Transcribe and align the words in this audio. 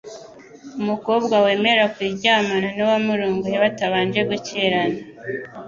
umukobwa 0.81 1.35
wemera 1.45 1.83
kuryamana 1.95 2.67
n'uwamurongoye 2.77 3.57
batabanje 3.63 4.21
gukirana 4.29 4.99